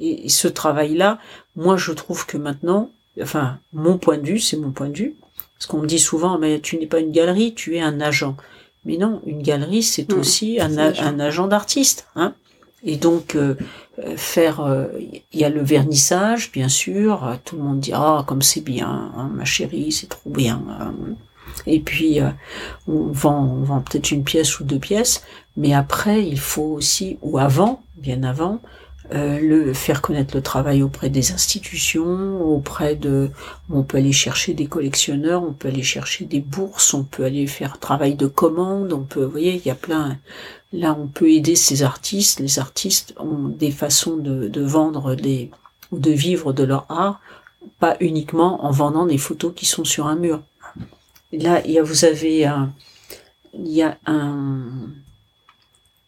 [0.00, 1.20] et ce travail-là,
[1.54, 5.14] moi je trouve que maintenant, enfin, mon point de vue, c'est mon point de vue
[5.58, 8.36] Parce qu'on me dit souvent, mais tu n'es pas une galerie, tu es un agent.
[8.84, 11.02] Mais non, une galerie, c'est aussi un, agent.
[11.02, 12.08] un agent d'artiste.
[12.16, 12.34] Hein
[12.84, 13.54] et donc, euh,
[14.16, 14.86] faire, euh,
[15.32, 17.38] il y a le vernissage, bien sûr.
[17.44, 20.62] Tout le monde dit, ah, comme c'est bien, hein, ma chérie, c'est trop bien.
[20.80, 20.94] hein.
[21.66, 22.30] Et puis, euh,
[22.88, 25.22] on vend, on vend peut-être une pièce ou deux pièces.
[25.56, 28.60] Mais après, il faut aussi, ou avant, bien avant,
[29.14, 33.30] euh, le faire connaître le travail auprès des institutions, auprès de,
[33.70, 37.46] on peut aller chercher des collectionneurs, on peut aller chercher des bourses, on peut aller
[37.46, 40.18] faire travail de commande, on peut, vous voyez, il y a plein,
[40.72, 45.50] là on peut aider ces artistes, les artistes ont des façons de, vendre des,
[45.90, 47.20] ou de vivre de leur art,
[47.78, 50.42] pas uniquement en vendant des photos qui sont sur un mur.
[51.32, 52.72] Là, il y a, vous avez un,
[53.54, 54.81] il y a un,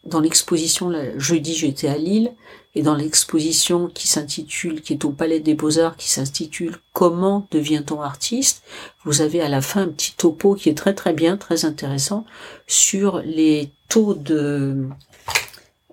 [0.06, 2.32] dans l'exposition, jeudi j'étais à Lille,
[2.74, 8.00] et dans l'exposition qui s'intitule, qui est au Palais des Beaux-Arts, qui s'intitule Comment devient-on
[8.02, 8.62] artiste
[9.04, 12.24] Vous avez à la fin un petit topo qui est très très bien, très intéressant,
[12.66, 14.88] sur les taux de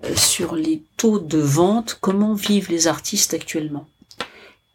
[0.04, 3.86] euh, sur les taux de vente, comment vivent les artistes actuellement.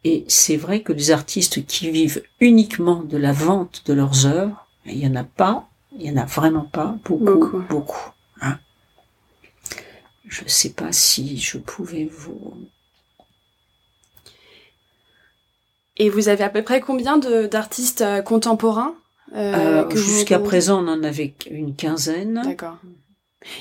[0.05, 4.65] Et c'est vrai que les artistes qui vivent uniquement de la vente de leurs œuvres,
[4.85, 5.67] il y en a pas,
[5.99, 7.63] il y en a vraiment pas beaucoup, Beaucoup.
[7.69, 8.11] beaucoup.
[10.27, 12.53] Je ne sais pas si je pouvais vous
[15.97, 18.95] Et vous avez à peu près combien d'artistes euh, contemporains
[19.35, 22.41] euh, Euh, vous Jusqu'à présent, on en avait une quinzaine.
[22.43, 22.77] D'accord.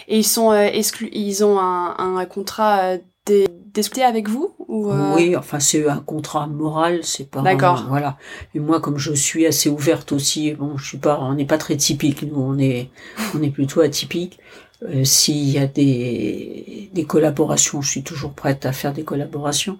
[0.08, 5.36] Et ils sont exclus, ils ont un, un contrat d'exclusivité avec vous ou euh, Oui,
[5.36, 7.42] enfin c'est un contrat moral, c'est pas.
[7.42, 7.80] D'accord.
[7.80, 8.16] un- voilà.
[8.54, 11.58] Et moi, comme je suis assez ouverte aussi, bon, je suis pas, on n'est pas
[11.58, 12.22] très typique.
[12.22, 12.88] Nous, on est,
[13.34, 14.38] on est plutôt atypique.
[14.82, 19.78] Euh, S'il y a des, des collaborations, je suis toujours prête à faire des collaborations.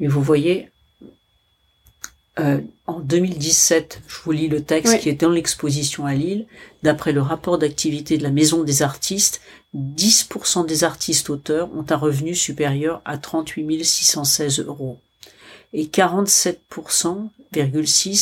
[0.00, 0.70] Mais vous voyez,
[2.38, 5.00] euh, en 2017, je vous lis le texte Oui.
[5.00, 6.46] qui est dans l'exposition à Lille.
[6.82, 9.40] D'après le rapport d'activité de la Maison des artistes,
[9.74, 14.98] 10% des artistes auteurs ont un revenu supérieur à 38 616 euros
[15.74, 17.28] et 47,6%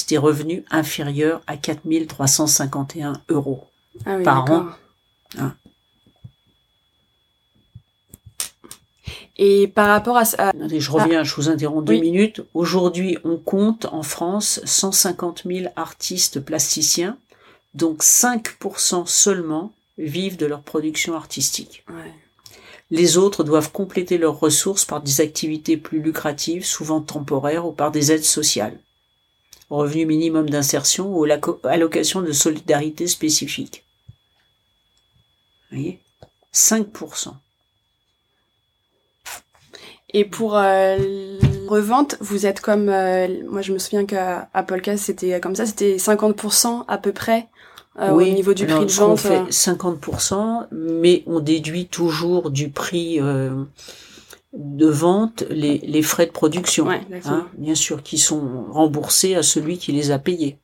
[0.08, 3.64] des revenus inférieurs à 4 351 euros.
[4.04, 4.66] ah oui, par an.
[5.38, 5.54] Hein.
[9.38, 12.00] Et par rapport à, ça- Attendez, je reviens, je vous interromps deux Oui.
[12.00, 12.40] minutes.
[12.54, 17.18] Aujourd'hui, on compte en France 150 000 artistes plasticiens,
[17.74, 21.84] donc 5% seulement vivent de leur production artistique.
[21.88, 22.12] ouais.
[22.92, 27.90] Les autres doivent compléter leurs ressources par des activités plus lucratives, souvent temporaires, ou par
[27.90, 28.78] des aides sociales.
[29.70, 31.26] Revenu minimum d'insertion ou
[31.64, 33.82] allocation de solidarité spécifique.
[35.72, 35.98] Vous voyez?
[36.52, 37.34] 5%.
[40.18, 44.96] Et pour euh, la revente, vous êtes comme moi je me souviens qu'à à Polka
[44.96, 47.48] c'était comme ça, c'était 50% à peu près
[47.98, 49.20] euh, au niveau du prix de vente.
[49.20, 53.64] fait euh, 50%, mais on déduit toujours du prix euh,
[54.52, 56.86] de vente les, les frais de production.
[56.86, 60.58] Ouais, hein, bien sûr, qui sont remboursés à celui qui les a payés.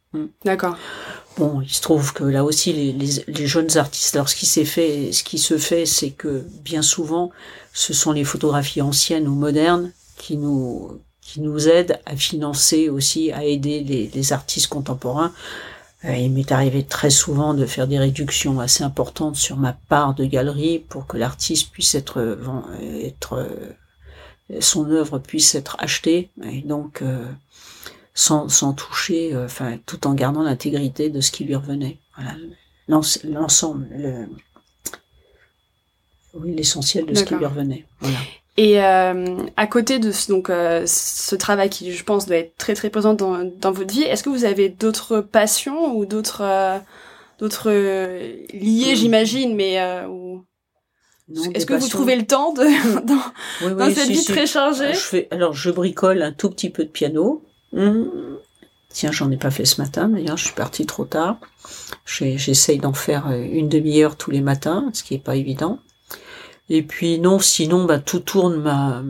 [0.45, 0.77] D'accord.
[1.39, 4.47] Bon, il se trouve que là aussi, les, les, les jeunes artistes, alors ce qui
[4.47, 7.31] s'est fait, ce qui se fait, c'est que bien souvent,
[7.73, 13.31] ce sont les photographies anciennes ou modernes qui nous qui nous aident à financer aussi,
[13.33, 15.33] à aider les, les artistes contemporains.
[16.05, 20.15] Euh, il m'est arrivé très souvent de faire des réductions assez importantes sur ma part
[20.15, 22.37] de galerie pour que l'artiste puisse être,
[23.05, 27.25] être euh, son œuvre puisse être achetée et donc euh,
[28.15, 31.99] sans, sans toucher, euh, enfin tout en gardant l'intégrité de ce qui lui revenait.
[32.17, 32.35] Voilà,
[32.89, 34.27] L'ens- l'ensemble, le,
[36.35, 37.85] oui, l'essentiel de ce qui lui revenait.
[38.01, 38.19] Voilà.
[38.59, 42.57] Et euh, à côté de ce, donc euh, ce travail qui, je pense, doit être
[42.59, 46.43] très très présent dans, dans votre vie, est-ce que vous avez d'autres passions ou d'autres
[46.43, 46.79] euh,
[47.39, 48.97] d'autres euh, liées, Mm.
[48.97, 50.45] j'imagine, mais euh, ou-
[51.55, 52.65] est-ce que vous trouvez le temps de
[53.07, 53.15] dans,
[53.63, 54.33] Oui, dans cette si, vie si.
[54.33, 54.93] très chargée?
[54.93, 57.43] Je fais, alors je bricole un tout petit peu de piano.
[57.75, 58.11] Hum.
[58.93, 60.09] Tiens, j'en ai pas fait ce matin.
[60.09, 61.37] D'ailleurs, je suis partie trop tard.
[62.05, 65.79] J'essaye d'en faire euh, une demi-heure tous les matins, ce qui est pas évident.
[66.69, 68.57] Et puis non, sinon, bah, tout tourne.
[68.61, 69.03] Ma...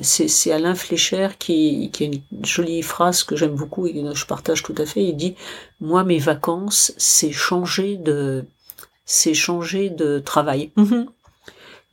[0.00, 4.26] C'est Alain Flécher qui, qui a une jolie phrase que j'aime beaucoup et que je
[4.26, 5.02] partage tout à fait.
[5.02, 5.34] Il dit
[5.80, 8.44] moi, mes vacances, c'est changer de,
[9.04, 10.70] c'est changer de travail.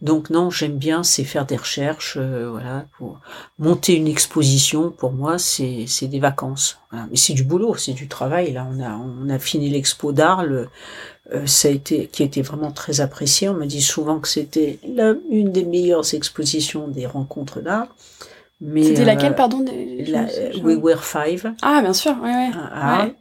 [0.02, 3.20] Donc non, j'aime bien, c'est faire des recherches, euh, voilà, pour
[3.58, 4.91] monter une exposition.
[4.91, 6.78] Pour moi, c'est c'est des vacances.
[6.91, 7.08] Voilà.
[7.12, 8.54] Mais c'est du boulot, c'est du travail.
[8.54, 10.70] Là, on a on a fini l'expo d'Arles,
[11.34, 13.50] euh, ça a été qui a été vraiment très apprécié.
[13.50, 14.80] On me dit souvent que c'était
[15.30, 17.88] une des meilleures expositions des rencontres d'art.
[18.62, 20.28] Mais C'était euh, laquelle, pardon des- la-
[20.64, 23.08] We Were Five Ah, bien sûr, à Arles.
[23.08, 23.16] Ouais.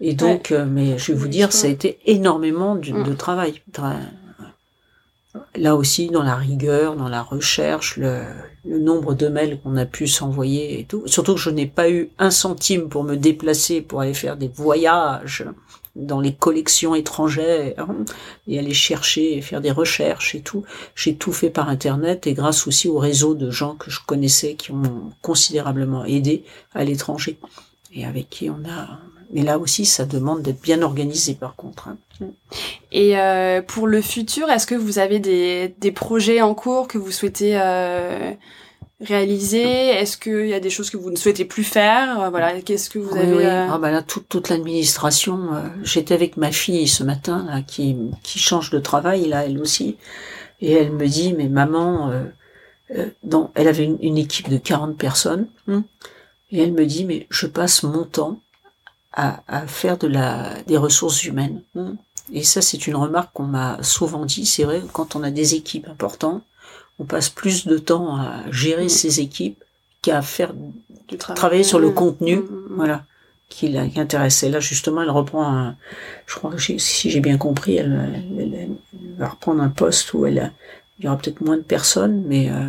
[0.00, 3.04] Et donc, euh, mais je vais vous Oui, dire, ça a été énormément de, Mm.
[3.04, 3.62] de travail.
[3.72, 3.94] Tra-
[5.56, 8.22] Là aussi, dans la rigueur, dans la recherche, le,
[8.64, 11.02] le nombre de mails qu'on a pu s'envoyer et tout.
[11.06, 14.48] Surtout que je n'ai pas eu un centime pour me déplacer, pour aller faire des
[14.48, 15.44] voyages
[15.96, 17.86] dans les collections étrangères
[18.48, 20.64] et aller chercher faire des recherches et tout.
[20.94, 24.54] J'ai tout fait par Internet et grâce aussi au réseau de gens que je connaissais
[24.54, 27.38] qui m'ont considérablement aidé à l'étranger
[27.92, 28.98] et avec qui on a.
[29.34, 31.88] Mais là aussi, ça demande d'être bien organisé par contre.
[31.88, 31.96] hein.
[32.92, 36.96] Et euh, pour le futur, est-ce que vous avez des, des projets en cours que
[36.98, 38.30] vous souhaitez euh,
[39.00, 39.64] réaliser?
[39.88, 42.20] Est-ce qu'il y a des choses que vous ne souhaitez plus faire?
[42.22, 43.44] Euh, Voilà, qu'est-ce que vous Oui, avez oui.
[43.44, 45.52] euh, Ah bah là, toute, toute l'administration.
[45.54, 49.58] euh, J'étais avec ma fille ce matin là, qui, qui change de travail là, elle
[49.60, 49.96] aussi,
[50.60, 52.12] et elle me dit mais maman,
[53.24, 55.80] dans, elle avait une, une équipe de 40 personnes, Mm.
[56.52, 58.38] et elle me dit mais je passe mon temps
[59.14, 61.62] à, à faire de la des ressources humaines.
[61.74, 61.92] Mm.
[62.32, 64.44] Et ça, c'est une remarque qu'on m'a souvent dit.
[64.46, 66.42] C'est vrai, quand on a des équipes importantes,
[66.98, 68.88] on passe plus de temps à gérer Mm.
[69.00, 69.62] ces équipes
[70.02, 70.52] qu'à faire
[71.08, 73.04] du travail travailler sur le Mm, contenu, voilà,
[73.48, 74.48] qui l'a- qui intéressait.
[74.50, 75.76] Là, justement, elle reprend un,
[76.26, 80.12] je crois que si j'ai bien compris, elle, elle- elle- elle va reprendre un poste
[80.14, 80.52] où elle,
[80.98, 82.66] il y aura peut-être moins de personnes, mais euh,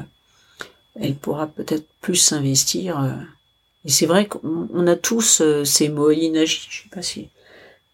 [0.99, 2.99] elle pourra peut-être plus s'investir.
[3.01, 3.11] euh.
[3.85, 7.29] Et c'est vrai qu'on on a tous euh, ces mots, Nagy, je sais pas si,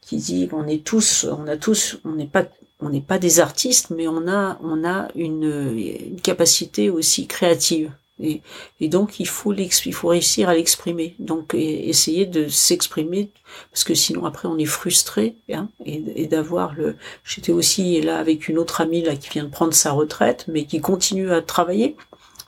[0.02, 2.46] qui dit qu'on est tous, on a tous, on n'est pas,
[2.80, 7.92] on n'est pas des artistes, mais on a, on a une, capacité aussi créative.
[8.24, 8.42] Et,
[8.88, 11.16] donc il faut il faut réussir à l'exprimer.
[11.18, 13.32] Donc essayer de s'exprimer
[13.72, 16.98] parce que sinon après on est frustré hein, et, et d'avoir le.
[17.24, 20.66] J'étais aussi là avec une autre amie là qui vient de prendre sa retraite mais
[20.66, 21.96] qui continue à travailler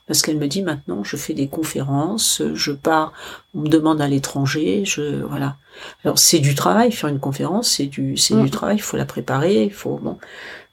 [0.06, 3.12] parce qu'elle me dit maintenant je fais des conférences, je pars,
[3.54, 5.56] on me demande à l'étranger, je voilà.
[6.04, 9.06] Alors c'est du travail faire une conférence, c'est du c'est du travail, il faut la
[9.06, 10.18] préparer, il faut bon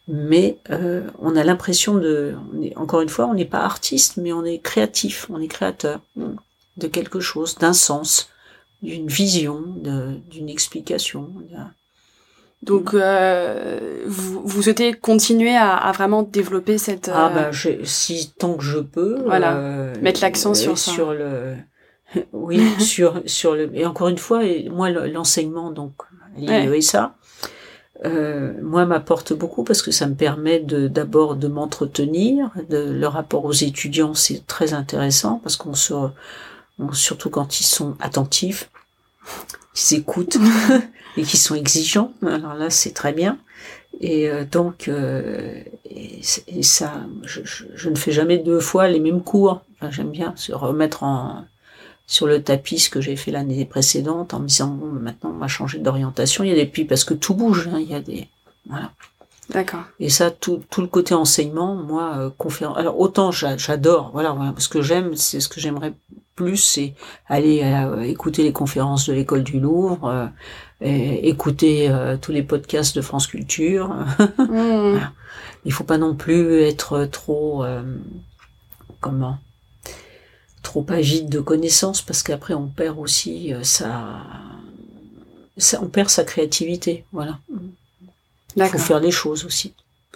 [0.08, 4.18] mais euh, on a l'impression de, on est, encore une fois, on n'est pas artiste,
[4.18, 6.36] mais on est créatif, on est créateur mm,
[6.78, 8.30] de quelque chose, d'un sens,
[8.82, 9.62] d'une vision,
[10.30, 11.30] d'une explication.
[11.50, 11.56] de-
[12.64, 17.10] Donc, euh, vous, vous souhaitez continuer à, à vraiment développer cette...
[17.14, 19.56] Ah euh, bah, j'ai- si tant que je peux, Voilà.
[19.58, 20.92] euh, Mettre l'accent sur ça.
[20.92, 21.56] sur le,
[22.34, 25.94] oui, sur sur le, et encore une fois, moi le- l'enseignement donc
[26.38, 27.16] l'IESA,
[28.06, 33.08] euh, moi m'apporte beaucoup parce que ça me permet de d'abord de m'entretenir, de le
[33.08, 35.94] rapport aux étudiants c'est très intéressant parce qu'on se,
[36.78, 38.70] on- surtout quand ils sont attentifs,
[39.74, 40.38] qu'ils écoutent
[41.18, 42.14] et qu'ils sont exigeants.
[42.26, 43.38] Alors là c'est très bien.
[44.02, 46.22] Et euh, donc, euh, et,
[46.64, 46.94] ça,
[47.24, 49.62] je, je- je ne fais jamais deux fois les mêmes cours.
[49.76, 51.46] Enfin, J'aime bien se remettre en
[52.08, 55.40] sur le tapis ce que j'ai fait l'année précédente en me disant bon maintenant on
[55.40, 56.44] va changer d'orientation.
[56.44, 57.70] Il y a des puis parce que tout bouge.
[57.74, 58.28] hein, il y a des
[58.70, 58.92] voilà.
[59.50, 59.84] D'accord.
[60.00, 62.78] Et ça, tout, tout le côté enseignement, moi, euh, conférence.
[62.78, 65.94] Alors autant j'a- j'adore, voilà, voilà, ce que j'aime, c'est ce que j'aimerais
[66.44, 66.94] plus, c'est
[67.28, 70.28] aller euh, écouter les conférences de l'école du Louvre, euh,
[70.82, 73.94] et écouter euh, tous les podcasts de France Culture.
[74.40, 75.00] Mm.
[75.66, 77.64] Il faut pas non plus être trop,
[79.00, 79.38] comment,
[80.64, 84.24] trop agite de connaissances, parce qu'après on perd aussi sa,
[85.58, 87.40] sa- on perd sa créativité, voilà.
[88.56, 89.74] Il faut faire les choses aussi.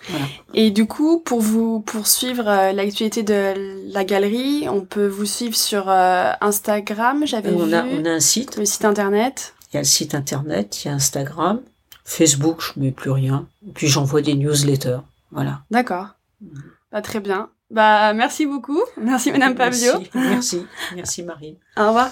[0.09, 0.25] Voilà.
[0.53, 5.55] Et du coup, pour vous poursuivre euh, l'actualité de la galerie, on peut vous suivre
[5.55, 9.55] sur euh, Instagram, j'avais on, vu, a, on a un site, le site internet.
[9.71, 11.61] il y a le site internet, il y a Instagram,
[12.03, 13.47] Facebook, je mets plus rien.
[13.73, 14.99] Puis j'envoie des newsletters.
[15.31, 15.61] Voilà.
[15.71, 16.09] D'accord.
[16.91, 17.49] Bah, très bien.
[17.71, 18.81] Bah, merci beaucoup.
[18.97, 19.93] Merci, Madame Pavio.
[19.99, 21.55] Merci, merci, merci Marine.
[21.77, 22.11] Au revoir.